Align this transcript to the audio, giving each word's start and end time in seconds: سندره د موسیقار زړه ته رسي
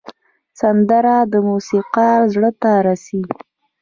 سندره 0.59 1.17
د 1.31 1.33
موسیقار 1.49 2.19
زړه 2.33 2.51
ته 2.61 2.71
رسي 2.87 3.21